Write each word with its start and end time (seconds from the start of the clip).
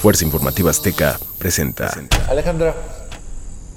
Fuerza 0.00 0.24
Informativa 0.24 0.70
Azteca 0.70 1.18
presenta. 1.38 1.92
Alejandra, 2.28 2.72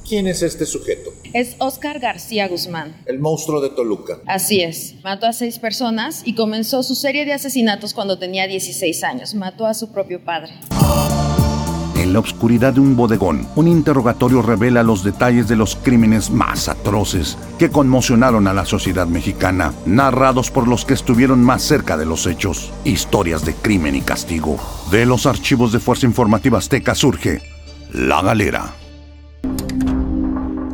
¿quién 0.07 0.27
es 0.27 0.43
este 0.43 0.67
sujeto? 0.67 1.11
Es 1.33 1.55
Oscar 1.57 1.99
García 1.99 2.47
Guzmán. 2.47 2.95
El 3.07 3.17
monstruo 3.17 3.59
de 3.59 3.71
Toluca. 3.71 4.19
Así 4.27 4.61
es. 4.61 4.93
Mató 5.03 5.25
a 5.25 5.33
seis 5.33 5.57
personas 5.57 6.21
y 6.23 6.35
comenzó 6.35 6.83
su 6.83 6.93
serie 6.93 7.25
de 7.25 7.33
asesinatos 7.33 7.95
cuando 7.95 8.19
tenía 8.19 8.45
16 8.45 9.03
años. 9.03 9.33
Mató 9.33 9.65
a 9.65 9.73
su 9.73 9.91
propio 9.91 10.23
padre. 10.23 10.53
La 12.11 12.19
oscuridad 12.19 12.73
de 12.73 12.81
un 12.81 12.97
bodegón, 12.97 13.47
un 13.55 13.69
interrogatorio 13.69 14.41
revela 14.41 14.83
los 14.83 15.01
detalles 15.01 15.47
de 15.47 15.55
los 15.55 15.77
crímenes 15.77 16.29
más 16.29 16.67
atroces 16.67 17.37
que 17.57 17.69
conmocionaron 17.69 18.47
a 18.47 18.53
la 18.53 18.65
sociedad 18.65 19.07
mexicana, 19.07 19.71
narrados 19.85 20.51
por 20.51 20.67
los 20.67 20.83
que 20.83 20.93
estuvieron 20.93 21.41
más 21.41 21.61
cerca 21.61 21.95
de 21.95 22.05
los 22.05 22.27
hechos. 22.27 22.73
Historias 22.83 23.45
de 23.45 23.53
crimen 23.53 23.95
y 23.95 24.01
castigo. 24.01 24.57
De 24.91 25.05
los 25.05 25.25
archivos 25.25 25.71
de 25.71 25.79
Fuerza 25.79 26.05
Informativa 26.05 26.57
Azteca 26.57 26.95
surge 26.95 27.41
La 27.93 28.21
Galera. 28.21 28.73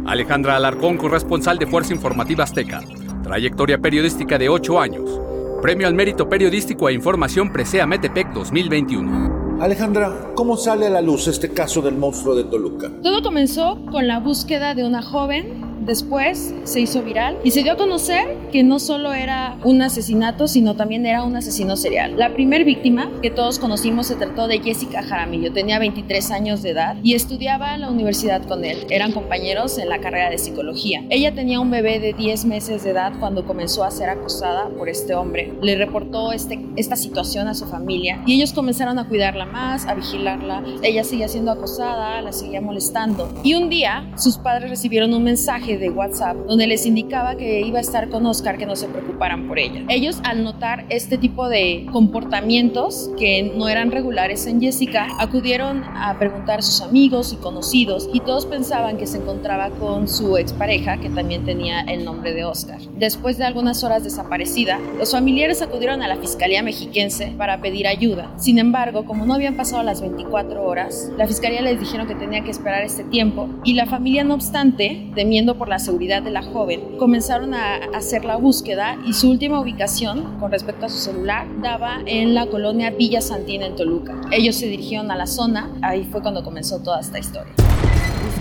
Alejandra 0.07 0.55
Alarcón, 0.55 0.97
corresponsal 0.97 1.59
de 1.59 1.67
Fuerza 1.67 1.93
Informativa 1.93 2.45
Azteca. 2.45 2.81
Trayectoria 3.21 3.77
periodística 3.77 4.39
de 4.39 4.49
8 4.49 4.81
años. 4.81 5.21
Premio 5.61 5.85
al 5.85 5.93
Mérito 5.93 6.27
Periodístico 6.27 6.89
e 6.89 6.93
Información 6.93 7.51
Presea 7.51 7.85
Metepec 7.85 8.33
2021. 8.33 9.36
Alejandra, 9.59 10.33
¿cómo 10.35 10.55
sale 10.55 10.85
a 10.85 10.89
la 10.91 11.01
luz 11.01 11.27
este 11.27 11.49
caso 11.49 11.81
del 11.81 11.95
monstruo 11.95 12.35
de 12.35 12.43
Toluca? 12.43 12.91
Todo 13.01 13.23
comenzó 13.23 13.83
con 13.91 14.07
la 14.07 14.19
búsqueda 14.19 14.75
de 14.75 14.85
una 14.85 15.01
joven 15.01 15.67
Después 15.87 16.53
se 16.65 16.81
hizo 16.81 17.01
viral 17.01 17.39
y 17.45 17.51
se 17.51 17.63
dio 17.63 17.71
a 17.71 17.77
conocer 17.77 18.46
que 18.51 18.63
no 18.63 18.79
solo 18.79 19.13
era 19.13 19.57
un 19.63 19.81
asesinato, 19.81 20.47
sino 20.47 20.75
también 20.75 21.05
era 21.05 21.23
un 21.23 21.35
asesino 21.35 21.75
serial. 21.75 22.17
La 22.17 22.33
primer 22.33 22.63
víctima 22.63 23.11
que 23.21 23.29
todos 23.29 23.59
conocimos 23.59 24.07
se 24.07 24.15
trató 24.15 24.47
de 24.47 24.59
Jessica 24.59 25.03
Jaramillo. 25.03 25.53
Tenía 25.53 25.79
23 25.79 26.31
años 26.31 26.61
de 26.61 26.71
edad 26.71 26.97
y 27.03 27.13
estudiaba 27.13 27.75
en 27.75 27.81
la 27.81 27.89
universidad 27.89 28.43
con 28.43 28.65
él. 28.65 28.85
Eran 28.89 29.11
compañeros 29.11 29.77
en 29.77 29.89
la 29.89 29.99
carrera 29.99 30.29
de 30.29 30.37
psicología. 30.37 31.03
Ella 31.09 31.33
tenía 31.33 31.59
un 31.59 31.71
bebé 31.71 31.99
de 31.99 32.13
10 32.13 32.45
meses 32.45 32.83
de 32.83 32.91
edad 32.91 33.13
cuando 33.19 33.45
comenzó 33.45 33.83
a 33.83 33.91
ser 33.91 34.09
acosada 34.09 34.69
por 34.69 34.89
este 34.89 35.15
hombre. 35.15 35.53
Le 35.61 35.75
reportó 35.75 36.31
este, 36.31 36.59
esta 36.75 36.95
situación 36.95 37.47
a 37.47 37.53
su 37.53 37.65
familia 37.65 38.21
y 38.25 38.35
ellos 38.35 38.53
comenzaron 38.53 38.99
a 38.99 39.07
cuidarla 39.07 39.45
más, 39.45 39.85
a 39.85 39.93
vigilarla. 39.93 40.63
Ella 40.83 41.03
seguía 41.03 41.27
siendo 41.27 41.51
acosada, 41.51 42.21
la 42.21 42.31
seguía 42.31 42.61
molestando. 42.61 43.29
Y 43.43 43.55
un 43.55 43.69
día 43.69 44.09
sus 44.17 44.37
padres 44.37 44.69
recibieron 44.69 45.13
un 45.13 45.23
mensaje 45.23 45.77
de 45.77 45.89
WhatsApp 45.89 46.37
donde 46.47 46.67
les 46.67 46.85
indicaba 46.85 47.35
que 47.35 47.61
iba 47.61 47.79
a 47.79 47.81
estar 47.81 48.09
con 48.09 48.25
Oscar, 48.37 48.57
que 48.59 48.67
no 48.67 48.75
se 48.75 48.87
preocuparan 48.87 49.47
por 49.47 49.57
ella. 49.57 49.83
Ellos 49.89 50.19
al 50.23 50.43
notar 50.43 50.85
este 50.89 51.17
tipo 51.17 51.49
de 51.49 51.87
comportamientos 51.91 53.09
que 53.17 53.51
no 53.55 53.67
eran 53.67 53.89
regulares 53.89 54.45
en 54.45 54.61
Jessica, 54.61 55.07
acudieron 55.17 55.83
a 55.83 56.15
preguntar 56.19 56.59
a 56.59 56.61
sus 56.61 56.81
amigos 56.81 57.33
y 57.33 57.37
conocidos 57.37 58.07
y 58.13 58.19
todos 58.19 58.45
pensaban 58.45 58.97
que 58.97 59.07
se 59.07 59.17
encontraba 59.17 59.71
con 59.71 60.07
su 60.07 60.37
expareja 60.37 60.97
que 60.97 61.09
también 61.09 61.45
tenía 61.45 61.81
el 61.81 62.05
nombre 62.05 62.33
de 62.33 62.45
Oscar. 62.45 62.79
Después 62.95 63.39
de 63.39 63.45
algunas 63.45 63.83
horas 63.83 64.03
desaparecida, 64.03 64.79
los 64.99 65.11
familiares 65.11 65.63
acudieron 65.63 66.03
a 66.03 66.07
la 66.07 66.17
Fiscalía 66.17 66.61
Mexiquense 66.61 67.33
para 67.37 67.59
pedir 67.59 67.87
ayuda. 67.87 68.31
Sin 68.37 68.59
embargo, 68.59 69.05
como 69.05 69.25
no 69.25 69.33
habían 69.33 69.57
pasado 69.57 69.81
las 69.81 70.01
24 70.01 70.63
horas, 70.63 71.11
la 71.17 71.25
Fiscalía 71.25 71.61
les 71.61 71.79
dijeron 71.79 72.05
que 72.05 72.13
tenía 72.13 72.43
que 72.43 72.51
esperar 72.51 72.83
este 72.83 73.03
tiempo 73.03 73.49
y 73.63 73.73
la 73.73 73.87
familia 73.87 74.23
no 74.23 74.35
obstante, 74.35 75.09
temiendo 75.15 75.57
por 75.57 75.69
la 75.69 75.79
seguridad 75.79 76.21
de 76.21 76.29
la 76.29 76.43
joven, 76.43 76.97
comenzaron 76.99 77.55
a 77.55 77.77
hacer 77.95 78.26
la 78.27 78.37
búsqueda 78.37 78.97
y 79.05 79.13
su 79.13 79.29
última 79.29 79.59
ubicación 79.59 80.39
con 80.39 80.51
respecto 80.51 80.85
a 80.85 80.89
su 80.89 80.97
celular 80.97 81.47
daba 81.61 81.99
en 82.05 82.33
la 82.33 82.47
colonia 82.47 82.91
Villa 82.91 83.21
Santina 83.21 83.65
en 83.65 83.75
Toluca. 83.75 84.15
Ellos 84.31 84.55
se 84.55 84.67
dirigieron 84.67 85.09
a 85.11 85.15
la 85.15 85.27
zona, 85.27 85.69
ahí 85.81 86.03
fue 86.03 86.21
cuando 86.21 86.43
comenzó 86.43 86.79
toda 86.79 86.99
esta 86.99 87.19
historia. 87.19 87.53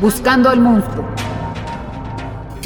Buscando 0.00 0.50
al 0.50 0.60
monstruo. 0.60 1.06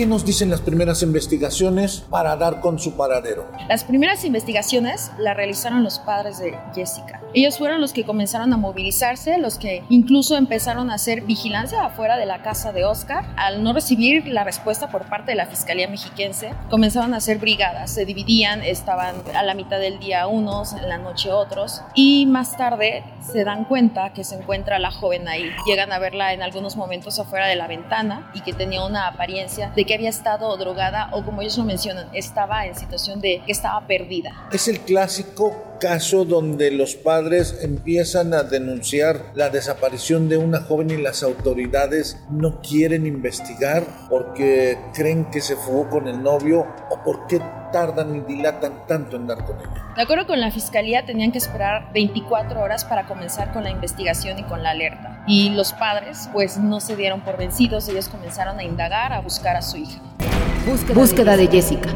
¿Qué 0.01 0.07
nos 0.07 0.25
dicen 0.25 0.49
las 0.49 0.63
primeras 0.63 1.03
investigaciones 1.03 2.05
para 2.09 2.35
dar 2.35 2.61
con 2.61 2.79
su 2.79 2.97
paradero? 2.97 3.47
Las 3.69 3.85
primeras 3.85 4.25
investigaciones 4.25 5.11
las 5.19 5.37
realizaron 5.37 5.85
los 5.85 5.99
padres 5.99 6.39
de 6.39 6.57
Jessica. 6.75 7.21
Ellos 7.35 7.59
fueron 7.59 7.83
los 7.83 7.93
que 7.93 8.05
comenzaron 8.05 8.51
a 8.55 8.57
movilizarse, 8.57 9.37
los 9.37 9.59
que 9.59 9.85
incluso 9.91 10.39
empezaron 10.39 10.91
a 10.91 10.95
hacer 10.95 11.21
vigilancia 11.21 11.85
afuera 11.85 12.17
de 12.17 12.25
la 12.25 12.43
casa 12.43 12.73
de 12.73 12.87
Oscar. 12.87 13.27
Al 13.37 13.63
no 13.63 13.75
recibir 13.75 14.27
la 14.27 14.43
respuesta 14.43 14.91
por 14.91 15.05
parte 15.05 15.33
de 15.33 15.37
la 15.37 15.47
Fiscalía 15.47 15.87
Mexiquense, 15.87 16.55
comenzaron 16.71 17.13
a 17.13 17.19
hacer 17.19 17.37
brigadas, 17.37 17.93
se 17.93 18.07
dividían, 18.07 18.63
estaban 18.63 19.17
a 19.35 19.43
la 19.43 19.55
mitad 19.55 19.79
del 19.79 20.01
día 20.01 20.27
unos, 20.27 20.73
en 20.73 20.89
la 20.89 20.97
noche 20.97 21.31
otros, 21.31 21.83
y 21.95 22.25
más 22.25 22.57
tarde 22.57 23.05
se 23.31 23.45
dan 23.45 23.65
cuenta 23.67 24.15
que 24.15 24.25
se 24.25 24.37
encuentra 24.37 24.79
la 24.79 24.91
joven 24.91 25.29
ahí. 25.29 25.51
Llegan 25.67 25.93
a 25.93 25.99
verla 25.99 26.33
en 26.33 26.43
algunos 26.43 26.77
momentos 26.77 27.19
afuera 27.19 27.47
de 27.47 27.55
la 27.55 27.69
ventana 27.69 28.31
y 28.33 28.41
que 28.41 28.55
tenía 28.55 28.85
una 28.85 29.07
apariencia 29.07 29.71
de 29.77 29.90
que 29.91 29.95
había 29.95 30.11
estado 30.11 30.57
drogada 30.57 31.11
o 31.11 31.25
como 31.25 31.43
ellos 31.43 31.59
lo 31.59 31.65
mencionan, 31.65 32.07
estaba 32.15 32.65
en 32.65 32.77
situación 32.77 33.21
de 33.21 33.43
que 33.45 33.51
estaba 33.51 33.89
perdida. 33.89 34.47
Es 34.53 34.69
el 34.69 34.79
clásico 34.79 35.77
caso 35.81 36.25
donde 36.25 36.71
los 36.71 36.95
padres 36.95 37.59
empiezan 37.61 38.33
a 38.33 38.45
denunciar 38.45 39.33
la 39.35 39.51
desaparición 39.51 40.29
de 40.29 40.37
una 40.37 40.61
joven 40.61 40.91
y 40.91 40.97
las 40.97 41.25
autoridades 41.25 42.19
no 42.31 42.61
quieren 42.61 43.05
investigar 43.05 43.85
porque 44.09 44.79
creen 44.95 45.29
que 45.29 45.41
se 45.41 45.57
fugó 45.57 45.91
con 45.91 46.07
el 46.07 46.23
novio 46.23 46.69
o 46.91 47.03
porque 47.05 47.41
tardan 47.71 48.15
y 48.17 48.21
dilatan 48.21 48.87
tanto 48.87 49.17
en 49.17 49.27
dar 49.27 49.45
con 49.45 49.57
ella. 49.59 49.93
De 49.97 50.03
acuerdo 50.03 50.27
con 50.27 50.41
la 50.41 50.51
fiscalía, 50.51 51.05
tenían 51.05 51.33
que 51.33 51.39
esperar 51.39 51.93
24 51.93 52.61
horas 52.61 52.85
para 52.85 53.07
comenzar 53.07 53.53
con 53.53 53.65
la 53.65 53.71
investigación 53.71 54.39
y 54.39 54.43
con 54.45 54.63
la 54.63 54.71
alerta. 54.71 55.23
Y 55.27 55.51
los 55.51 55.73
padres, 55.73 56.29
pues, 56.33 56.59
no 56.59 56.81
se 56.81 56.97
dieron 56.97 57.21
por 57.21 57.37
vencidos. 57.37 57.89
Ellos 57.89 58.09
comenzaron 58.09 58.59
a 58.59 58.65
indagar, 58.65 59.13
a 59.13 59.21
buscar 59.21 59.57
a 59.57 59.63
su 59.63 59.79
hija. 59.79 60.01
Búsqueda, 60.95 61.37
de 61.37 61.47
Jessica 61.47 61.91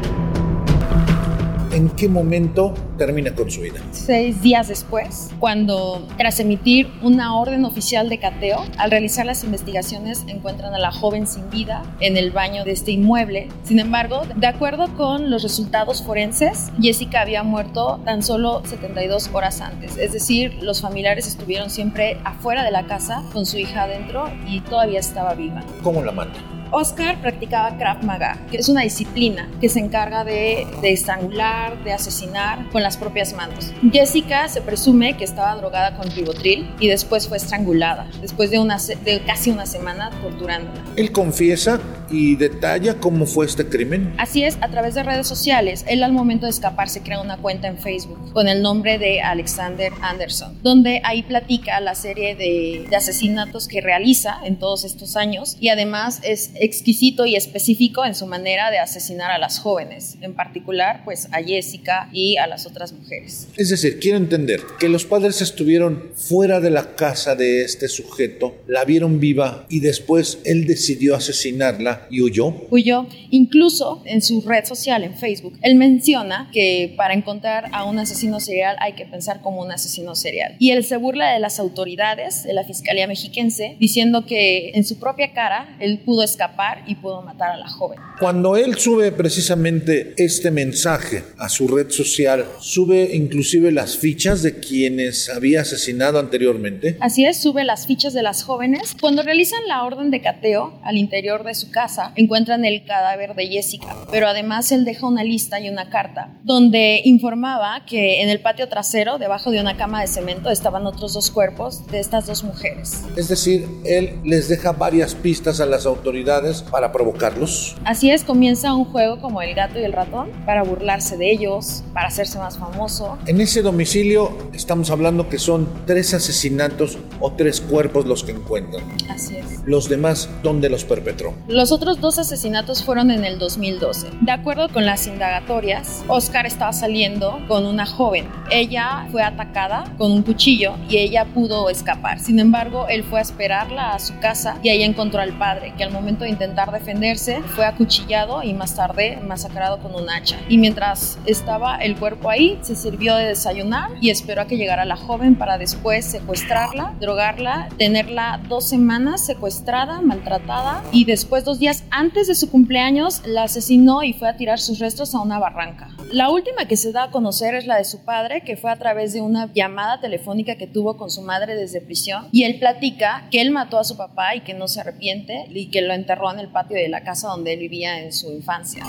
en 1.75 1.89
qué 1.89 2.07
momento 2.07 2.73
termina 2.97 3.35
con 3.35 3.51
su 3.51 3.61
vida. 3.61 3.81
Seis 3.91 4.41
días 4.41 4.69
después, 4.69 5.29
cuando 5.39 6.07
tras 6.17 6.39
emitir 6.39 6.89
una 7.01 7.35
orden 7.37 7.65
oficial 7.65 8.07
de 8.07 8.17
cateo, 8.17 8.63
al 8.77 8.91
realizar 8.91 9.25
las 9.25 9.43
investigaciones 9.43 10.23
encuentran 10.27 10.73
a 10.73 10.79
la 10.79 10.91
joven 10.91 11.27
sin 11.27 11.49
vida 11.49 11.83
en 11.99 12.15
el 12.15 12.31
baño 12.31 12.63
de 12.63 12.71
este 12.71 12.91
inmueble. 12.91 13.49
Sin 13.63 13.79
embargo, 13.79 14.21
de 14.35 14.47
acuerdo 14.47 14.95
con 14.95 15.29
los 15.29 15.43
resultados 15.43 16.01
forenses, 16.01 16.71
Jessica 16.79 17.21
había 17.21 17.43
muerto 17.43 17.99
tan 18.05 18.23
solo 18.23 18.61
72 18.65 19.29
horas 19.33 19.59
antes. 19.59 19.97
Es 19.97 20.13
decir, 20.13 20.55
los 20.61 20.81
familiares 20.81 21.27
estuvieron 21.27 21.69
siempre 21.69 22.17
afuera 22.23 22.63
de 22.63 22.71
la 22.71 22.87
casa 22.87 23.23
con 23.33 23.45
su 23.45 23.57
hija 23.57 23.83
adentro 23.83 24.31
y 24.47 24.61
todavía 24.61 24.99
estaba 24.99 25.33
viva. 25.33 25.61
¿Cómo 25.83 26.01
la 26.01 26.13
matan? 26.13 26.54
Oscar 26.71 27.21
practicaba 27.21 27.77
Krav 27.77 28.03
Maga, 28.03 28.39
que 28.51 28.57
es 28.57 28.69
una 28.69 28.81
disciplina 28.81 29.49
que 29.61 29.69
se 29.69 29.79
encarga 29.79 30.23
de, 30.23 30.67
estrangular, 30.83 31.83
de 31.83 31.93
asesinar 31.93 32.69
con 32.71 32.83
las 32.83 32.97
propias 32.97 33.33
manos. 33.33 33.71
Jessica 33.91 34.47
se 34.49 34.61
presume 34.61 35.15
que 35.17 35.23
estaba 35.23 35.55
drogada 35.55 35.95
con 35.95 36.09
ribotril 36.11 36.69
y 36.79 36.87
después 36.87 37.27
fue 37.27 37.37
estrangulada, 37.37 38.07
después 38.21 38.51
de, 38.51 38.59
una, 38.59 38.77
de 38.77 39.21
casi 39.25 39.51
una 39.51 39.65
semana 39.65 40.09
torturándola. 40.21 40.83
Él 40.95 41.11
confiesa 41.11 41.79
y 42.09 42.35
detalla 42.35 42.95
cómo 42.95 43.25
fue 43.25 43.45
este 43.45 43.67
crimen. 43.67 44.13
Así 44.17 44.43
es, 44.43 44.57
a 44.61 44.69
través 44.69 44.95
de 44.95 45.03
redes 45.03 45.27
sociales, 45.27 45.85
él 45.87 46.03
al 46.03 46.11
momento 46.11 46.45
de 46.45 46.51
escapar 46.51 46.89
se 46.89 47.01
crea 47.01 47.21
una 47.21 47.37
cuenta 47.37 47.67
en 47.67 47.77
Facebook 47.77 48.33
con 48.33 48.47
el 48.47 48.61
nombre 48.61 48.97
de 48.97 49.21
Alexander 49.21 49.91
Anderson, 50.01 50.57
donde 50.61 51.01
ahí 51.03 51.23
platica 51.23 51.79
la 51.79 51.95
serie 51.95 52.35
de, 52.35 52.85
de 52.89 52.95
asesinatos 52.95 53.67
que 53.67 53.81
realiza 53.81 54.37
en 54.43 54.57
todos 54.57 54.83
estos 54.83 55.15
años 55.15 55.57
y 55.59 55.69
además 55.69 56.19
es 56.23 56.51
exquisito 56.55 57.25
y 57.25 57.35
específico 57.35 58.05
en 58.05 58.15
su 58.15 58.25
manera 58.27 58.71
de 58.71 58.79
asesinar 58.79 59.31
a 59.31 59.37
las 59.37 59.59
jóvenes, 59.59 60.17
en 60.21 60.33
particular 60.33 61.01
pues 61.03 61.27
a 61.31 61.43
Jessica 61.43 62.09
y 62.13 62.37
a 62.37 62.47
las 62.47 62.65
otras 62.65 62.93
mujeres. 62.93 63.47
Es 63.57 63.69
decir, 63.69 63.99
quiero 63.99 64.17
entender 64.17 64.61
que 64.79 64.89
los 64.89 65.05
padres 65.05 65.41
estuvieron 65.41 66.11
fuera 66.15 66.59
de 66.59 66.69
la 66.69 66.95
casa 66.95 67.35
de 67.35 67.63
este 67.63 67.87
sujeto, 67.87 68.55
la 68.67 68.85
vieron 68.85 69.19
viva 69.19 69.65
y 69.69 69.79
después 69.79 70.39
él 70.45 70.65
decidió 70.65 71.15
asesinarla 71.15 72.07
y 72.09 72.21
huyó. 72.21 72.53
Huyó, 72.69 73.07
incluso 73.29 74.01
en 74.05 74.21
su 74.21 74.41
red 74.41 74.65
social, 74.65 75.03
en 75.03 75.15
Facebook, 75.15 75.57
él 75.61 75.75
menciona 75.75 76.49
que 76.53 76.93
para 76.97 77.13
encontrar 77.13 77.69
a 77.71 77.83
un 77.85 77.99
asesino 77.99 78.39
serial 78.39 78.75
hay 78.79 78.93
que 78.93 79.05
pensar 79.05 79.41
como 79.41 79.61
un 79.61 79.71
asesino 79.71 80.15
serial. 80.15 80.55
Y 80.59 80.71
él 80.71 80.83
se 80.83 80.97
burla 80.97 81.31
de 81.31 81.39
las 81.39 81.59
autoridades, 81.59 82.43
de 82.43 82.53
la 82.53 82.63
Fiscalía 82.63 83.07
Mexiquense, 83.07 83.75
diciendo 83.79 84.25
que 84.25 84.71
en 84.73 84.85
su 84.85 84.99
propia 84.99 85.33
cara 85.33 85.75
él 85.79 85.99
pudo 85.99 86.23
escapar 86.23 86.44
y 86.85 86.95
pudo 86.95 87.21
matar 87.21 87.51
a 87.51 87.57
la 87.57 87.67
joven. 87.67 87.99
Cuando 88.19 88.55
él 88.55 88.77
sube 88.77 89.11
precisamente 89.11 90.13
este 90.17 90.51
mensaje 90.51 91.23
a 91.37 91.49
su 91.49 91.67
red 91.67 91.89
social, 91.89 92.45
sube 92.59 93.15
inclusive 93.15 93.71
las 93.71 93.97
fichas 93.97 94.41
de 94.41 94.59
quienes 94.59 95.29
había 95.29 95.61
asesinado 95.61 96.19
anteriormente. 96.19 96.97
Así 96.99 97.25
es, 97.25 97.41
sube 97.41 97.63
las 97.63 97.87
fichas 97.87 98.13
de 98.13 98.23
las 98.23 98.43
jóvenes. 98.43 98.95
Cuando 98.99 99.23
realizan 99.23 99.59
la 99.67 99.83
orden 99.83 100.11
de 100.11 100.21
cateo 100.21 100.79
al 100.83 100.97
interior 100.97 101.43
de 101.43 101.55
su 101.55 101.71
casa, 101.71 102.13
encuentran 102.15 102.65
el 102.65 102.85
cadáver 102.85 103.35
de 103.35 103.47
Jessica, 103.47 103.95
pero 104.11 104.27
además 104.27 104.71
él 104.71 104.85
deja 104.85 105.07
una 105.07 105.23
lista 105.23 105.59
y 105.59 105.69
una 105.69 105.89
carta 105.89 106.29
donde 106.43 107.01
informaba 107.05 107.85
que 107.85 108.21
en 108.21 108.29
el 108.29 108.39
patio 108.39 108.69
trasero, 108.69 109.17
debajo 109.17 109.51
de 109.51 109.59
una 109.59 109.77
cama 109.77 110.01
de 110.01 110.07
cemento, 110.07 110.49
estaban 110.49 110.85
otros 110.85 111.13
dos 111.13 111.31
cuerpos 111.31 111.85
de 111.87 111.99
estas 111.99 112.27
dos 112.27 112.43
mujeres. 112.43 113.03
Es 113.15 113.27
decir, 113.27 113.67
él 113.85 114.19
les 114.23 114.47
deja 114.47 114.71
varias 114.71 115.15
pistas 115.15 115.59
a 115.59 115.65
las 115.65 115.85
autoridades 115.85 116.34
para 116.71 116.91
provocarlos. 116.91 117.75
Así 117.85 118.11
es, 118.11 118.23
comienza 118.23 118.73
un 118.73 118.85
juego 118.85 119.21
como 119.21 119.41
el 119.41 119.55
gato 119.55 119.79
y 119.79 119.83
el 119.83 119.93
ratón 119.93 120.29
para 120.45 120.63
burlarse 120.63 121.17
de 121.17 121.31
ellos, 121.31 121.83
para 121.93 122.07
hacerse 122.07 122.37
más 122.39 122.57
famoso. 122.57 123.17
En 123.25 123.41
ese 123.41 123.61
domicilio 123.61 124.31
estamos 124.53 124.89
hablando 124.89 125.29
que 125.29 125.39
son 125.39 125.67
tres 125.85 126.13
asesinatos 126.13 126.97
o 127.19 127.31
tres 127.31 127.61
cuerpos 127.61 128.05
los 128.05 128.23
que 128.23 128.31
encuentran. 128.31 128.83
Así 129.09 129.37
es. 129.37 129.45
Los 129.65 129.89
demás, 129.89 130.29
¿dónde 130.43 130.69
los 130.69 130.83
perpetró? 130.83 131.33
Los 131.47 131.71
otros 131.71 131.99
dos 131.99 132.19
asesinatos 132.19 132.83
fueron 132.83 133.11
en 133.11 133.23
el 133.23 133.39
2012. 133.39 134.09
De 134.21 134.31
acuerdo 134.31 134.69
con 134.69 134.85
las 134.85 135.07
indagatorias, 135.07 136.03
Oscar 136.07 136.45
estaba 136.45 136.73
saliendo 136.73 137.39
con 137.47 137.65
una 137.65 137.85
joven. 137.85 138.27
Ella 138.51 139.07
fue 139.11 139.23
atacada 139.23 139.85
con 139.97 140.11
un 140.11 140.23
cuchillo 140.23 140.75
y 140.89 140.97
ella 140.97 141.25
pudo 141.25 141.69
escapar. 141.69 142.19
Sin 142.19 142.39
embargo, 142.39 142.87
él 142.89 143.03
fue 143.03 143.19
a 143.19 143.21
esperarla 143.21 143.93
a 143.93 143.99
su 143.99 144.17
casa 144.19 144.59
y 144.61 144.69
ahí 144.69 144.83
encontró 144.83 145.21
al 145.21 145.37
padre, 145.37 145.73
que 145.77 145.83
al 145.83 145.91
momento 145.91 146.24
intentar 146.25 146.71
defenderse 146.71 147.41
fue 147.41 147.65
acuchillado 147.65 148.43
y 148.43 148.53
más 148.53 148.75
tarde 148.75 149.17
masacrado 149.25 149.79
con 149.79 149.95
un 149.95 150.09
hacha. 150.09 150.37
Y 150.49 150.57
mientras 150.57 151.17
estaba 151.25 151.77
el 151.77 151.95
cuerpo 151.97 152.29
ahí, 152.29 152.59
se 152.61 152.75
sirvió 152.75 153.15
de 153.15 153.25
desayunar 153.25 153.91
y 154.01 154.09
esperó 154.09 154.41
a 154.41 154.47
que 154.47 154.57
llegara 154.57 154.85
la 154.85 154.95
joven 154.95 155.35
para 155.35 155.57
después 155.57 156.05
secuestrarla, 156.05 156.95
drogarla, 156.99 157.69
tenerla 157.77 158.41
dos 158.47 158.65
semanas 158.65 159.25
secuestrada, 159.25 160.01
maltratada 160.01 160.83
y 160.91 161.05
después, 161.05 161.43
dos 161.43 161.59
días 161.59 161.83
antes 161.91 162.27
de 162.27 162.35
su 162.35 162.49
cumpleaños, 162.49 163.21
la 163.25 163.43
asesinó 163.43 164.03
y 164.03 164.13
fue 164.13 164.29
a 164.29 164.37
tirar 164.37 164.59
sus 164.59 164.79
restos 164.79 165.15
a 165.15 165.21
una 165.21 165.39
barranca. 165.39 165.89
La 166.11 166.29
última 166.29 166.67
que 166.67 166.77
se 166.77 166.91
da 166.91 167.03
a 167.03 167.11
conocer 167.11 167.55
es 167.55 167.65
la 167.65 167.77
de 167.77 167.83
su 167.83 168.05
padre, 168.05 168.41
que 168.41 168.57
fue 168.57 168.71
a 168.71 168.77
través 168.77 169.13
de 169.13 169.21
una 169.21 169.51
llamada 169.53 169.99
telefónica 169.99 170.55
que 170.55 170.67
tuvo 170.67 170.97
con 170.97 171.09
su 171.09 171.21
madre 171.21 171.55
desde 171.55 171.81
prisión 171.81 172.27
y 172.31 172.43
él 172.43 172.59
platica 172.59 173.27
que 173.31 173.41
él 173.41 173.51
mató 173.51 173.79
a 173.79 173.83
su 173.83 173.97
papá 173.97 174.35
y 174.35 174.41
que 174.41 174.53
no 174.53 174.67
se 174.67 174.81
arrepiente 174.81 175.45
y 175.49 175.69
que 175.69 175.81
lo 175.81 175.93
enterró 175.93 176.14
en 176.33 176.39
el 176.39 176.47
patio 176.49 176.77
de 176.77 176.89
la 176.89 177.03
casa 177.03 177.27
donde 177.29 177.53
él 177.53 177.59
vivía 177.59 177.99
en 177.99 178.11
su 178.11 178.31
infancia. 178.31 178.83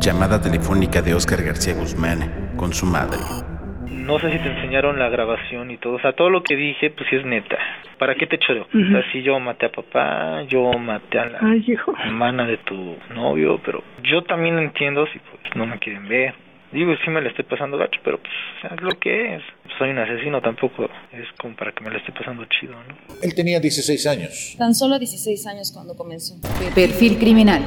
Llamada 0.00 0.40
telefónica 0.40 1.02
de 1.02 1.14
Oscar 1.14 1.42
García 1.42 1.74
Guzmán 1.74 2.52
con 2.56 2.72
su 2.72 2.86
madre. 2.86 3.18
No 3.90 4.18
sé 4.18 4.30
si 4.32 4.38
te 4.38 4.48
enseñaron 4.48 4.98
la 4.98 5.10
grabación 5.10 5.70
y 5.70 5.76
todo. 5.76 5.94
O 5.94 6.00
sea, 6.00 6.14
todo 6.14 6.30
lo 6.30 6.42
que 6.42 6.56
dije, 6.56 6.90
pues 6.90 7.10
sí 7.10 7.16
es 7.16 7.26
neta. 7.26 7.58
¿Para 7.98 8.14
qué 8.14 8.26
te 8.26 8.38
choreo? 8.38 8.62
O 8.62 8.90
sea, 8.90 9.02
si 9.12 9.22
yo 9.22 9.38
maté 9.38 9.66
a 9.66 9.72
papá, 9.72 10.42
yo 10.44 10.72
maté 10.78 11.18
a 11.18 11.26
la 11.26 11.38
Ay, 11.42 11.76
hermana 12.04 12.46
de 12.46 12.56
tu 12.58 12.96
novio, 13.14 13.60
pero 13.64 13.82
yo 14.04 14.22
también 14.22 14.58
entiendo 14.58 15.06
si 15.12 15.18
pues 15.18 15.56
no 15.56 15.66
me 15.66 15.78
quieren 15.78 16.08
ver. 16.08 16.34
Digo, 16.72 16.92
sí 17.02 17.10
me 17.10 17.22
la 17.22 17.30
estoy 17.30 17.44
pasando 17.44 17.78
gacho, 17.78 17.98
pero 18.04 18.18
pues 18.18 18.72
es 18.72 18.80
lo 18.82 18.90
que 18.98 19.36
es. 19.36 19.42
Soy 19.78 19.90
un 19.90 19.98
asesino, 19.98 20.40
tampoco 20.42 20.84
es 21.12 21.26
como 21.40 21.56
para 21.56 21.72
que 21.72 21.82
me 21.82 21.90
la 21.90 21.98
esté 21.98 22.12
pasando 22.12 22.44
chido, 22.46 22.74
¿no? 22.74 23.14
Él 23.22 23.34
tenía 23.34 23.58
16 23.58 24.06
años. 24.06 24.54
Tan 24.58 24.74
solo 24.74 24.98
16 24.98 25.46
años 25.46 25.72
cuando 25.72 25.96
comenzó. 25.96 26.34
Perfil 26.74 27.18
criminal. 27.18 27.62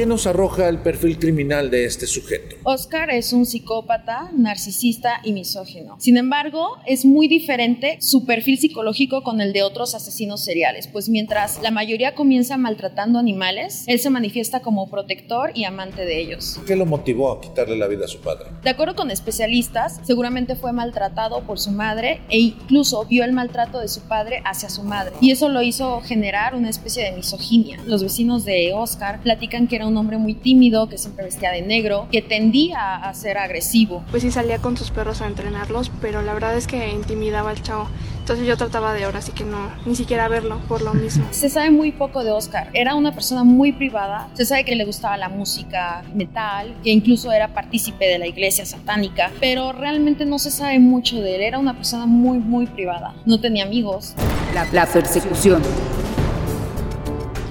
¿Qué 0.00 0.06
nos 0.06 0.26
arroja 0.26 0.66
el 0.70 0.78
perfil 0.78 1.18
criminal 1.18 1.70
de 1.70 1.84
este 1.84 2.06
sujeto? 2.06 2.56
Oscar 2.62 3.10
es 3.10 3.34
un 3.34 3.44
psicópata, 3.44 4.30
narcisista 4.34 5.20
y 5.22 5.34
misógino. 5.34 5.96
Sin 6.00 6.16
embargo, 6.16 6.78
es 6.86 7.04
muy 7.04 7.28
diferente 7.28 7.98
su 8.00 8.24
perfil 8.24 8.56
psicológico 8.56 9.22
con 9.22 9.42
el 9.42 9.52
de 9.52 9.62
otros 9.62 9.94
asesinos 9.94 10.42
seriales, 10.42 10.86
pues 10.86 11.10
mientras 11.10 11.60
la 11.60 11.70
mayoría 11.70 12.14
comienza 12.14 12.56
maltratando 12.56 13.18
animales, 13.18 13.84
él 13.88 13.98
se 13.98 14.08
manifiesta 14.08 14.60
como 14.60 14.88
protector 14.88 15.50
y 15.54 15.64
amante 15.64 16.06
de 16.06 16.18
ellos. 16.18 16.58
¿Qué 16.66 16.76
lo 16.76 16.86
motivó 16.86 17.32
a 17.32 17.42
quitarle 17.42 17.76
la 17.76 17.86
vida 17.86 18.06
a 18.06 18.08
su 18.08 18.20
padre? 18.20 18.46
De 18.64 18.70
acuerdo 18.70 18.96
con 18.96 19.10
especialistas, 19.10 20.00
seguramente 20.02 20.56
fue 20.56 20.72
maltratado 20.72 21.42
por 21.42 21.60
su 21.60 21.72
madre 21.72 22.22
e 22.30 22.38
incluso 22.38 23.04
vio 23.04 23.22
el 23.22 23.34
maltrato 23.34 23.78
de 23.78 23.88
su 23.88 24.00
padre 24.08 24.40
hacia 24.46 24.70
su 24.70 24.82
madre. 24.82 25.12
Y 25.20 25.30
eso 25.30 25.50
lo 25.50 25.60
hizo 25.60 26.00
generar 26.00 26.54
una 26.54 26.70
especie 26.70 27.04
de 27.04 27.12
misoginia. 27.12 27.82
Los 27.84 28.02
vecinos 28.02 28.46
de 28.46 28.72
Oscar 28.72 29.20
platican 29.20 29.68
que 29.68 29.76
era 29.76 29.89
un 29.89 29.89
hombre 29.96 30.18
muy 30.18 30.34
tímido, 30.34 30.88
que 30.88 30.98
siempre 30.98 31.24
vestía 31.24 31.50
de 31.50 31.62
negro, 31.62 32.06
que 32.10 32.22
tendía 32.22 32.96
a 32.96 33.14
ser 33.14 33.38
agresivo. 33.38 34.04
Pues 34.10 34.22
sí 34.22 34.30
salía 34.30 34.58
con 34.58 34.76
sus 34.76 34.90
perros 34.90 35.20
a 35.20 35.26
entrenarlos, 35.26 35.90
pero 36.00 36.22
la 36.22 36.32
verdad 36.34 36.56
es 36.56 36.66
que 36.66 36.90
intimidaba 36.90 37.50
al 37.50 37.62
chavo. 37.62 37.88
Entonces 38.20 38.46
yo 38.46 38.56
trataba 38.56 38.94
de 38.94 39.04
ahora 39.04 39.22
sí 39.22 39.32
que 39.32 39.42
no, 39.44 39.58
ni 39.86 39.96
siquiera 39.96 40.28
verlo 40.28 40.60
por 40.68 40.82
lo 40.82 40.94
mismo. 40.94 41.26
Se 41.32 41.48
sabe 41.48 41.70
muy 41.70 41.90
poco 41.90 42.22
de 42.22 42.30
Oscar. 42.30 42.70
Era 42.74 42.94
una 42.94 43.12
persona 43.12 43.42
muy 43.42 43.72
privada. 43.72 44.28
Se 44.34 44.44
sabe 44.44 44.64
que 44.64 44.76
le 44.76 44.84
gustaba 44.84 45.16
la 45.16 45.28
música 45.28 46.04
metal, 46.14 46.76
que 46.84 46.90
incluso 46.90 47.32
era 47.32 47.52
partícipe 47.54 48.06
de 48.06 48.18
la 48.18 48.28
iglesia 48.28 48.64
satánica, 48.64 49.32
pero 49.40 49.72
realmente 49.72 50.26
no 50.26 50.38
se 50.38 50.52
sabe 50.52 50.78
mucho 50.78 51.20
de 51.20 51.34
él. 51.34 51.40
Era 51.40 51.58
una 51.58 51.74
persona 51.74 52.06
muy, 52.06 52.38
muy 52.38 52.66
privada. 52.66 53.14
No 53.26 53.40
tenía 53.40 53.64
amigos. 53.64 54.14
La, 54.54 54.64
la 54.70 54.86
persecución. 54.86 55.62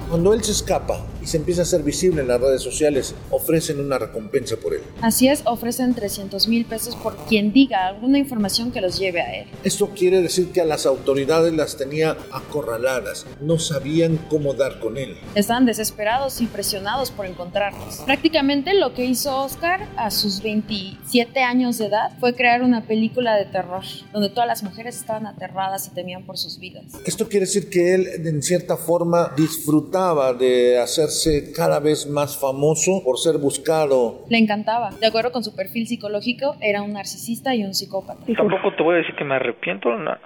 Cuando 0.08 0.32
él 0.32 0.42
se 0.42 0.52
escapa 0.52 0.98
y 1.22 1.26
se 1.26 1.36
empieza 1.36 1.62
a 1.62 1.64
ser 1.64 1.82
visible 1.82 2.22
en 2.22 2.28
las 2.28 2.40
redes 2.40 2.62
sociales, 2.62 3.14
ofrecen 3.30 3.80
una 3.80 3.98
recompensa 3.98 4.56
por 4.56 4.74
él. 4.74 4.80
Así 5.00 5.28
es, 5.28 5.42
ofrecen 5.44 5.94
300 5.94 6.48
mil 6.48 6.64
pesos 6.64 6.96
por 6.96 7.16
quien 7.26 7.52
diga 7.52 7.86
alguna 7.86 8.18
información 8.18 8.72
que 8.72 8.80
los 8.80 8.98
lleve 8.98 9.20
a 9.20 9.34
él. 9.40 9.48
Esto 9.64 9.90
quiere 9.90 10.22
decir 10.22 10.52
que 10.52 10.60
a 10.60 10.64
las 10.64 10.86
autoridades 10.86 11.52
las 11.52 11.76
tenía 11.76 12.16
acorraladas, 12.32 13.26
no 13.40 13.58
sabían 13.58 14.18
cómo 14.28 14.54
dar 14.54 14.80
con 14.80 14.96
él. 14.96 15.16
Estaban 15.34 15.66
desesperados 15.66 16.40
y 16.40 16.46
presionados 16.46 17.10
por 17.10 17.26
encontrarlos. 17.26 17.98
Prácticamente 18.06 18.74
lo 18.74 18.94
que 18.94 19.04
hizo 19.04 19.36
Oscar 19.36 19.88
a 19.96 20.10
sus 20.10 20.42
27 20.42 21.40
años 21.40 21.78
de 21.78 21.86
edad 21.86 22.12
fue 22.18 22.34
crear 22.34 22.62
una 22.62 22.86
película 22.86 23.36
de 23.36 23.44
terror, 23.46 23.84
donde 24.12 24.28
todas 24.30 24.46
las 24.46 24.62
mujeres 24.62 24.96
estaban 24.96 25.26
aterradas 25.26 25.86
y 25.86 25.90
temían 25.90 26.24
por 26.24 26.38
sus 26.38 26.58
vidas. 26.58 26.84
Esto 27.04 27.28
quiere 27.28 27.46
decir 27.46 27.70
que 27.70 27.94
él 27.94 28.06
en 28.26 28.42
cierta 28.42 28.76
forma 28.76 29.32
disfrutaba 29.36 30.32
de 30.34 30.78
hacerse 31.10 31.52
cada 31.52 31.80
vez 31.80 32.06
más 32.08 32.38
famoso 32.40 33.02
por 33.04 33.18
ser 33.18 33.38
buscado. 33.38 34.24
Le 34.28 34.38
encantaba. 34.38 34.90
De 35.00 35.06
acuerdo 35.06 35.32
con 35.32 35.42
su 35.44 35.54
perfil 35.54 35.86
psicológico, 35.86 36.56
era 36.60 36.82
un 36.82 36.92
narcisista 36.92 37.54
y 37.54 37.64
un 37.64 37.74
psicópata. 37.74 38.20
Tampoco 38.36 38.74
te 38.76 38.82
voy 38.82 38.94
a 38.94 38.98
decir 38.98 39.14
que 39.16 39.24
me 39.24 39.34
arrepiento, 39.34 39.90
na- 39.96 40.20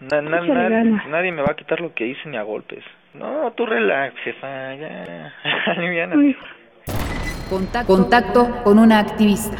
na- 0.00 0.22
na- 0.22 0.40
nadie 1.08 1.32
me 1.32 1.42
va 1.42 1.52
a 1.52 1.56
quitar 1.56 1.80
lo 1.80 1.94
que 1.94 2.06
hice 2.06 2.28
ni 2.28 2.36
a 2.36 2.42
golpes. 2.42 2.84
No, 3.14 3.50
tú 3.56 3.64
relax, 3.66 4.14
jefa, 4.22 4.74
ya, 4.76 5.32
Contacto, 7.50 7.86
contacto 7.94 8.62
con 8.62 8.78
una 8.78 8.98
activista. 8.98 9.56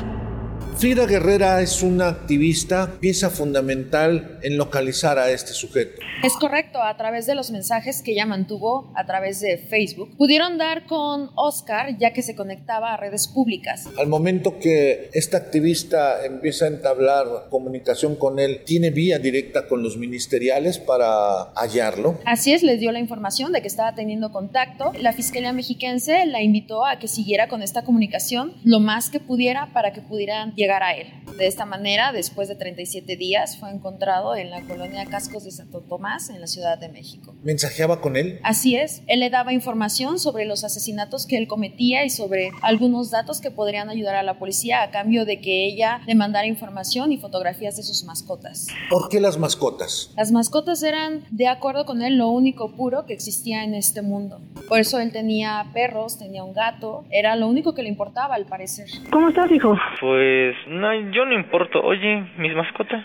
Frida 0.79 1.07
Guerrera 1.07 1.61
es 1.61 1.83
una 1.83 2.07
activista, 2.07 3.01
pieza 3.01 3.31
fundamental 3.31 4.39
en 4.45 4.57
localizar 4.57 5.19
a 5.19 5.29
este 5.29 5.53
sujeto. 5.53 6.01
Es 6.23 6.35
correcto, 6.35 6.81
a 6.81 6.97
través 6.97 7.27
de 7.27 7.35
los 7.35 7.51
mensajes 7.51 8.01
que 8.01 8.13
ella 8.13 8.27
mantuvo 8.27 8.93
a 8.95 9.05
través 9.05 9.41
de 9.41 9.59
Facebook, 9.59 10.17
pudieron 10.17 10.57
dar 10.57 10.87
con 10.87 11.31
Oscar 11.35 11.99
ya 11.99 12.13
que 12.13 12.23
se 12.23 12.37
conectaba 12.37 12.95
a 12.95 12.97
redes 12.97 13.27
públicas. 13.27 13.89
Al 13.99 14.07
momento 14.07 14.61
que 14.61 15.11
esta 15.15 15.37
activista 15.37 16.25
empieza 16.25 16.67
a 16.67 16.69
entablar 16.69 17.27
comunicación 17.51 18.15
con 18.15 18.39
él, 18.39 18.63
tiene 18.65 18.91
vía 18.91 19.19
directa 19.19 19.67
con 19.67 19.83
los 19.83 19.97
ministeriales 19.97 20.79
para 20.79 21.53
hallarlo. 21.57 22.21
Así 22.25 22.53
es, 22.53 22.63
les 22.63 22.79
dio 22.79 22.93
la 22.93 23.01
información 23.01 23.53
de 23.53 23.63
que 23.63 23.69
estaba 23.69 23.97
teniendo 23.97 24.31
contacto. 24.31 24.93
La 25.01 25.13
Fiscalía 25.13 25.53
Mexiquense 25.53 26.25
la 26.27 26.41
invitó 26.41 26.87
a 26.87 27.01
que 27.01 27.09
siguiera 27.09 27.49
con 27.49 27.65
esta 27.65 27.83
comunicación 27.83 28.55
lo 28.63 28.79
más 28.79 29.11
que 29.11 29.19
pudiera 29.19 29.73
para 29.73 29.93
que 29.93 30.03
pudieran 30.03 30.55
llegar 30.55 30.68
a 30.69 30.95
él. 30.95 31.09
De 31.39 31.47
esta 31.47 31.65
manera, 31.65 32.13
después 32.13 32.49
de 32.49 32.55
37 32.55 33.17
días, 33.17 33.57
fue 33.59 33.71
encontrado 33.71 34.37
en 34.37 34.51
la 34.51 34.63
colonia 34.63 35.07
Cascos 35.07 35.45
de 35.45 35.51
Santo 35.51 35.81
Tomás, 35.81 36.31
en 36.31 36.41
la 36.41 36.47
Ciudad 36.47 36.79
de 36.79 36.89
México. 36.89 37.35
¿Mensajeaba 37.43 38.01
con 38.01 38.17
él? 38.17 38.41
Así 38.43 38.77
es, 38.77 39.03
él 39.07 39.21
le 39.21 39.31
daba 39.31 39.53
información 39.53 40.19
sobre 40.19 40.45
los 40.45 40.65
asesinatos 40.65 41.27
que 41.27 41.39
él 41.39 41.49
cometía 41.49 42.05
y 42.05 42.11
sobre 42.11 42.51
algunos 42.63 43.11
datos 43.11 43.41
que 43.41 43.51
podrían 43.51 43.89
ayudar 43.89 44.17
a 44.17 44.23
la 44.23 44.39
policía 44.39 44.83
a 44.83 44.91
cambio 44.91 45.25
de 45.25 45.41
que 45.41 45.67
ella 45.67 46.01
le 46.07 46.15
mandara 46.15 46.47
información 46.47 47.13
y 47.13 47.19
fotografías 47.19 47.77
de 47.77 47.83
sus 47.83 48.05
mascotas. 48.05 48.67
¿Por 48.91 49.09
qué 49.09 49.21
las 49.21 49.39
mascotas? 49.39 50.13
Las 50.17 50.33
mascotas 50.33 50.83
eran, 50.83 51.25
de 51.31 51.49
acuerdo 51.49 51.87
con 51.87 52.03
él, 52.03 52.17
lo 52.17 52.29
único 52.29 52.75
puro 52.77 53.07
que 53.07 53.15
existía 53.15 53.65
en 53.65 53.75
este 53.75 54.03
mundo. 54.03 54.41
Por 54.69 54.81
eso 54.81 54.99
él 54.99 55.13
tenía 55.13 55.65
perros, 55.73 56.19
tenía 56.19 56.45
un 56.45 56.53
gato, 56.53 57.05
era 57.11 57.37
lo 57.37 57.49
único 57.49 57.75
que 57.75 57.83
le 57.83 57.89
importaba 57.89 58.35
al 58.35 58.47
parecer. 58.47 58.87
¿Cómo 59.11 59.29
estás, 59.29 59.51
hijo? 59.51 59.77
Pues, 60.01 60.55
no, 60.67 60.93
yo 61.13 61.25
no 61.25 61.33
importo. 61.35 61.81
Oye, 61.83 62.25
mis 62.37 62.55
mascotas. 62.55 63.05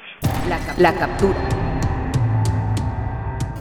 La, 0.49 0.57
cap- 0.57 0.77
la 0.77 0.93
captura. 0.93 1.39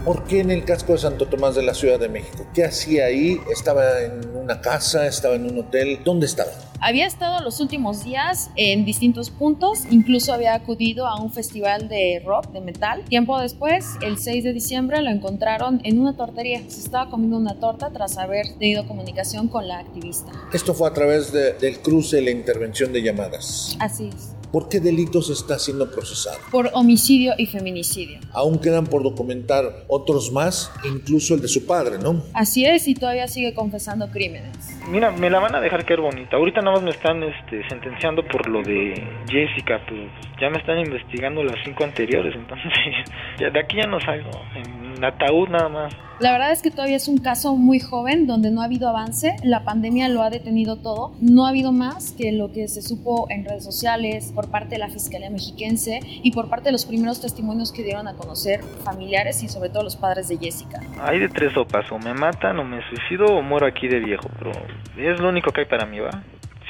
¿Por 0.05 0.25
qué 0.25 0.41
en 0.41 0.51
el 0.51 0.65
casco 0.65 0.91
de 0.91 0.97
Santo 0.97 1.27
Tomás 1.27 1.55
de 1.55 1.63
la 1.63 1.73
Ciudad 1.73 1.97
de 1.97 2.09
México? 2.09 2.45
¿Qué 2.53 2.65
hacía 2.65 3.05
ahí? 3.05 3.39
¿Estaba 3.49 4.01
en 4.01 4.35
una 4.35 4.59
casa? 4.59 5.07
¿Estaba 5.07 5.35
en 5.35 5.49
un 5.49 5.59
hotel? 5.59 5.99
¿Dónde 6.03 6.25
estaba? 6.25 6.51
Había 6.81 7.07
estado 7.07 7.41
los 7.41 7.61
últimos 7.61 8.03
días 8.03 8.49
en 8.57 8.83
distintos 8.83 9.29
puntos, 9.29 9.83
incluso 9.89 10.33
había 10.33 10.55
acudido 10.55 11.07
a 11.07 11.21
un 11.21 11.31
festival 11.31 11.87
de 11.87 12.21
rock, 12.25 12.47
de 12.51 12.59
metal. 12.59 13.05
Tiempo 13.07 13.39
después, 13.39 13.85
el 14.01 14.17
6 14.17 14.43
de 14.43 14.51
diciembre, 14.51 15.01
lo 15.01 15.09
encontraron 15.09 15.79
en 15.85 15.97
una 16.01 16.17
tortería. 16.17 16.59
Se 16.67 16.81
estaba 16.81 17.09
comiendo 17.09 17.37
una 17.37 17.57
torta 17.61 17.89
tras 17.91 18.17
haber 18.17 18.47
tenido 18.59 18.85
comunicación 18.85 19.47
con 19.47 19.69
la 19.69 19.79
activista. 19.79 20.33
Esto 20.51 20.73
fue 20.73 20.89
a 20.89 20.93
través 20.93 21.31
de- 21.31 21.53
del 21.53 21.79
cruce 21.79 22.21
la 22.21 22.31
intervención 22.31 22.91
de 22.91 23.01
llamadas. 23.03 23.77
Así 23.79 24.09
es. 24.13 24.32
¿Por 24.53 24.69
qué 24.69 24.79
delitos 24.79 25.31
está 25.31 25.57
siendo 25.57 25.89
procesado? 25.89 26.37
Por 26.51 26.69
homicidio 26.75 27.33
y 27.39 27.47
feminicidio. 27.47 28.19
Aún 28.33 28.59
quedan 28.59 28.85
por 28.85 29.01
documentar 29.01 29.83
otros 29.87 30.31
más, 30.31 30.69
incluso 30.85 31.33
el 31.33 31.41
de 31.41 31.47
su 31.47 31.65
padre, 31.65 31.97
¿no? 31.97 32.23
Así 32.33 32.63
es, 32.63 32.87
y 32.87 32.93
todavía 32.93 33.27
sigue 33.27 33.55
confesando 33.55 34.11
crímenes. 34.11 34.55
Mira, 34.89 35.11
me 35.11 35.29
la 35.29 35.39
van 35.39 35.55
a 35.55 35.61
dejar 35.61 35.85
caer 35.85 36.01
bonita. 36.01 36.35
Ahorita 36.35 36.61
nada 36.61 36.75
más 36.75 36.83
me 36.83 36.91
están 36.91 37.23
este, 37.23 37.67
sentenciando 37.69 38.23
por 38.25 38.47
lo 38.47 38.61
de 38.61 39.01
Jessica, 39.29 39.79
pero 39.87 40.09
ya 40.39 40.49
me 40.49 40.57
están 40.57 40.77
investigando 40.79 41.43
las 41.43 41.55
cinco 41.63 41.83
anteriores, 41.83 42.35
entonces 42.35 42.71
ya 43.39 43.49
de 43.49 43.59
aquí 43.59 43.77
ya 43.77 43.87
no 43.87 43.99
salgo. 44.01 44.29
En 44.55 45.03
ataúd 45.03 45.49
nada 45.49 45.69
más. 45.69 45.93
La 46.19 46.31
verdad 46.31 46.51
es 46.51 46.61
que 46.61 46.71
todavía 46.71 46.95
es 46.95 47.07
un 47.07 47.17
caso 47.17 47.55
muy 47.55 47.79
joven 47.79 48.27
donde 48.27 48.51
no 48.51 48.61
ha 48.61 48.65
habido 48.65 48.87
avance, 48.87 49.35
la 49.43 49.63
pandemia 49.63 50.07
lo 50.09 50.21
ha 50.21 50.29
detenido 50.29 50.77
todo, 50.77 51.13
no 51.19 51.45
ha 51.45 51.49
habido 51.49 51.71
más 51.71 52.11
que 52.11 52.31
lo 52.31 52.51
que 52.51 52.67
se 52.67 52.81
supo 52.81 53.27
en 53.29 53.43
redes 53.43 53.63
sociales 53.63 54.31
por 54.33 54.49
parte 54.49 54.75
de 54.75 54.77
la 54.77 54.89
Fiscalía 54.89 55.29
Mexiquense 55.29 55.99
y 56.03 56.31
por 56.31 56.49
parte 56.49 56.65
de 56.65 56.71
los 56.71 56.85
primeros 56.85 57.19
testimonios 57.19 57.71
que 57.71 57.83
dieron 57.83 58.07
a 58.07 58.13
conocer 58.13 58.61
familiares 58.83 59.43
y 59.43 59.49
sobre 59.49 59.69
todo 59.69 59.83
los 59.83 59.95
padres 59.95 60.27
de 60.29 60.37
Jessica. 60.37 60.79
Hay 61.01 61.19
de 61.19 61.29
tres 61.29 61.53
sopas, 61.53 61.91
o 61.91 61.97
me 61.97 62.13
matan, 62.13 62.59
o 62.59 62.63
me 62.63 62.79
suicido, 62.89 63.25
o 63.25 63.41
muero 63.41 63.65
aquí 63.65 63.87
de 63.87 63.99
viejo, 63.99 64.29
pero 64.37 64.51
es 64.97 65.19
lo 65.19 65.29
único 65.29 65.51
que 65.51 65.61
hay 65.61 65.67
para 65.67 65.85
mí, 65.85 65.99
¿va? 65.99 66.11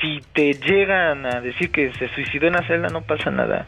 Si 0.02 0.20
te 0.34 0.54
llegan 0.54 1.26
a 1.26 1.40
decir 1.40 1.72
que 1.72 1.94
se 1.94 2.10
suicidó 2.10 2.48
en 2.48 2.54
la 2.54 2.68
celda, 2.68 2.90
no 2.90 3.02
pasa 3.02 3.32
nada. 3.32 3.66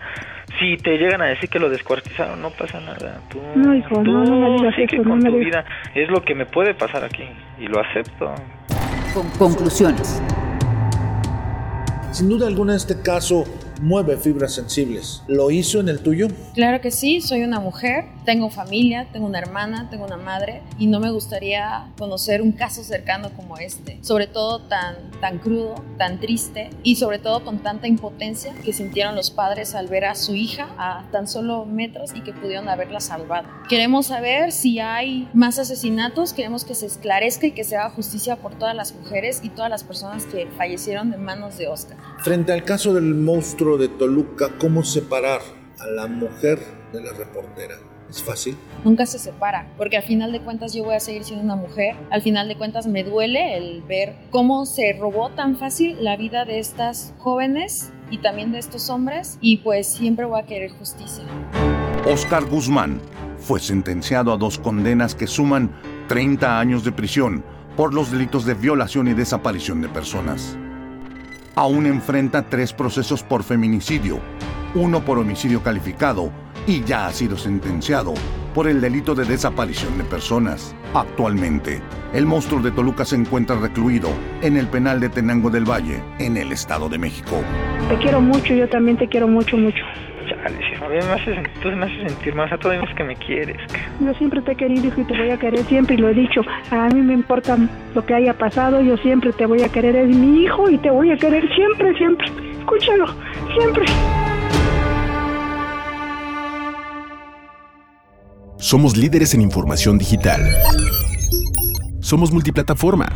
Si 0.59 0.75
te 0.77 0.97
llegan 0.97 1.21
a 1.21 1.25
decir 1.25 1.49
que 1.49 1.59
lo 1.59 1.69
descuartizaron, 1.69 2.41
no 2.41 2.49
pasa 2.49 2.79
nada. 2.81 3.21
Tú, 3.29 3.41
No, 3.55 3.73
hijo, 3.75 3.89
tú 4.03 4.11
no, 4.11 4.23
no 4.25 4.57
me 4.63 4.71
sigue 4.71 4.95
eso, 4.97 5.03
con 5.03 5.19
no 5.19 5.29
tu 5.31 5.37
vida. 5.37 5.63
Es 5.93 6.09
lo 6.09 6.21
que 6.23 6.35
me 6.35 6.45
puede 6.45 6.73
pasar 6.73 7.03
aquí, 7.05 7.23
y 7.59 7.67
lo 7.67 7.79
acepto. 7.79 8.33
Con- 9.13 9.29
conclusiones. 9.37 10.21
Sin 12.11 12.29
duda 12.29 12.47
alguna 12.47 12.75
este 12.75 13.01
caso 13.01 13.43
mueve 13.81 14.17
fibras 14.17 14.53
sensibles. 14.53 15.23
¿Lo 15.27 15.51
hizo 15.51 15.79
en 15.79 15.89
el 15.89 15.99
tuyo? 15.99 16.27
Claro 16.53 16.81
que 16.81 16.91
sí, 16.91 17.21
soy 17.21 17.43
una 17.43 17.59
mujer, 17.59 18.05
tengo 18.25 18.49
familia, 18.49 19.07
tengo 19.11 19.27
una 19.27 19.39
hermana, 19.39 19.89
tengo 19.89 20.05
una 20.05 20.17
madre 20.17 20.61
y 20.77 20.87
no 20.87 20.99
me 20.99 21.11
gustaría 21.11 21.87
conocer 21.97 22.41
un 22.41 22.51
caso 22.51 22.83
cercano 22.83 23.29
como 23.35 23.57
este, 23.57 23.99
sobre 24.01 24.27
todo 24.27 24.59
tan, 24.61 24.95
tan 25.21 25.39
crudo, 25.39 25.75
tan 25.97 26.19
triste 26.19 26.69
y 26.83 26.95
sobre 26.95 27.19
todo 27.19 27.43
con 27.43 27.59
tanta 27.59 27.87
impotencia 27.87 28.53
que 28.63 28.73
sintieron 28.73 29.15
los 29.15 29.31
padres 29.31 29.75
al 29.75 29.87
ver 29.87 30.05
a 30.05 30.15
su 30.15 30.35
hija 30.35 30.67
a 30.77 31.05
tan 31.11 31.27
solo 31.27 31.65
metros 31.65 32.11
y 32.15 32.21
que 32.21 32.33
pudieron 32.33 32.69
haberla 32.69 32.99
salvado. 32.99 33.47
Queremos 33.69 34.07
saber 34.07 34.51
si 34.51 34.79
hay 34.79 35.29
más 35.33 35.59
asesinatos, 35.59 36.33
queremos 36.33 36.65
que 36.65 36.75
se 36.75 36.85
esclarezca 36.85 37.47
y 37.47 37.51
que 37.51 37.63
se 37.63 37.75
haga 37.75 37.89
justicia 37.89 38.35
por 38.37 38.55
todas 38.55 38.75
las 38.75 38.93
mujeres 38.93 39.41
y 39.43 39.49
todas 39.49 39.69
las 39.69 39.83
personas 39.83 40.25
que 40.25 40.47
fallecieron 40.57 41.11
de 41.11 41.17
manos 41.17 41.57
de 41.57 41.67
Oscar. 41.67 41.97
Frente 42.25 42.51
al 42.53 42.63
caso 42.63 42.91
del 42.91 43.13
monstruo 43.13 43.77
de 43.77 43.87
Toluca, 43.87 44.49
¿cómo 44.57 44.83
separar 44.83 45.41
a 45.77 45.85
la 45.85 46.07
mujer 46.07 46.57
de 46.91 46.99
la 46.99 47.13
reportera? 47.13 47.75
¿Es 48.09 48.23
fácil? 48.23 48.57
nunca 48.83 49.05
se 49.05 49.19
separa, 49.19 49.71
porque 49.77 49.97
al 49.97 50.01
final 50.01 50.31
de 50.31 50.41
cuentas 50.41 50.73
yo 50.73 50.83
voy 50.83 50.95
a 50.95 50.99
seguir 50.99 51.23
siendo 51.23 51.43
una 51.43 51.55
mujer, 51.55 51.95
al 52.09 52.23
final 52.23 52.47
de 52.47 52.55
cuentas 52.55 52.87
me 52.87 53.03
duele 53.03 53.55
el 53.57 53.83
ver 53.83 54.15
cómo 54.31 54.65
se 54.65 54.93
robó 54.93 55.29
tan 55.29 55.55
fácil 55.55 56.03
la 56.03 56.17
vida 56.17 56.45
de 56.45 56.57
estas 56.57 57.13
jóvenes 57.19 57.91
y 58.09 58.17
también 58.17 58.51
de 58.51 58.57
estos 58.57 58.89
hombres 58.89 59.37
y 59.39 59.57
pues 59.57 59.85
siempre 59.85 60.25
voy 60.25 60.41
a 60.41 60.47
querer 60.47 60.71
justicia. 60.71 61.25
Oscar 62.11 62.43
Guzmán 62.45 63.01
fue 63.37 63.59
sentenciado 63.59 64.33
a 64.33 64.37
dos 64.37 64.57
condenas 64.57 65.13
que 65.13 65.27
suman 65.27 65.79
30 66.07 66.59
años 66.59 66.83
de 66.83 66.91
prisión 66.91 67.43
por 67.77 67.93
los 67.93 68.11
delitos 68.11 68.45
de 68.45 68.55
violación 68.55 69.07
y 69.09 69.13
desaparición 69.13 69.79
de 69.79 69.89
personas. 69.89 70.57
Aún 71.57 71.85
enfrenta 71.85 72.41
tres 72.49 72.73
procesos 72.73 73.23
por 73.23 73.41
feminicidio, 73.41 74.19
uno 74.73 75.05
por 75.05 75.17
homicidio 75.17 75.63
calificado 75.63 76.29
y 76.67 76.83
ya 76.83 77.07
ha 77.07 77.13
sido 77.13 77.37
sentenciado 77.37 78.13
por 78.53 78.67
el 78.67 78.81
delito 78.81 79.15
de 79.15 79.23
desaparición 79.23 79.97
de 79.97 80.03
personas. 80.03 80.75
Actualmente, 80.93 81.81
el 82.13 82.25
monstruo 82.25 82.61
de 82.61 82.71
Toluca 82.71 83.05
se 83.05 83.15
encuentra 83.15 83.55
recluido 83.57 84.09
en 84.41 84.57
el 84.57 84.67
penal 84.67 84.99
de 84.99 85.07
Tenango 85.07 85.49
del 85.49 85.63
Valle, 85.63 86.03
en 86.19 86.35
el 86.35 86.51
Estado 86.51 86.89
de 86.89 86.97
México. 86.97 87.41
Te 87.87 87.97
quiero 87.99 88.19
mucho, 88.19 88.53
yo 88.53 88.67
también 88.67 88.97
te 88.97 89.07
quiero 89.07 89.29
mucho, 89.29 89.55
mucho. 89.55 89.83
Sí, 90.47 90.83
a 90.83 90.87
mí 90.87 90.95
me 90.95 90.99
hace, 90.99 91.43
tú 91.61 91.69
me 91.69 91.85
haces 91.85 92.11
sentir 92.11 92.35
más, 92.35 92.51
a 92.51 92.57
todavía 92.57 92.87
es 92.87 92.95
que 92.95 93.03
me 93.03 93.15
quieres. 93.15 93.57
Yo 93.99 94.13
siempre 94.13 94.41
te 94.43 94.51
he 94.51 94.55
querido 94.55 94.87
hijo, 94.87 95.01
y 95.01 95.03
te 95.05 95.17
voy 95.17 95.31
a 95.31 95.37
querer 95.37 95.63
siempre 95.65 95.95
y 95.95 95.97
lo 95.97 96.09
he 96.09 96.13
dicho. 96.13 96.41
A 96.69 96.87
mí 96.89 97.01
me 97.01 97.13
importa 97.13 97.57
lo 97.95 98.05
que 98.05 98.13
haya 98.13 98.33
pasado, 98.33 98.81
yo 98.81 98.95
siempre 98.97 99.33
te 99.33 99.45
voy 99.47 99.63
a 99.63 99.69
querer. 99.69 99.95
Es 99.95 100.15
mi 100.15 100.43
hijo 100.43 100.69
y 100.69 100.77
te 100.77 100.91
voy 100.91 101.11
a 101.11 101.17
querer 101.17 101.43
siempre, 101.55 101.97
siempre. 101.97 102.27
Escúchalo, 102.59 103.05
siempre. 103.57 103.85
Somos 108.57 108.95
líderes 108.95 109.33
en 109.33 109.41
información 109.41 109.97
digital. 109.97 110.41
Somos 111.99 112.31
multiplataforma. 112.31 113.07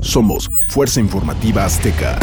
Somos 0.00 0.50
Fuerza 0.68 1.00
Informativa 1.00 1.64
Azteca. 1.64 2.18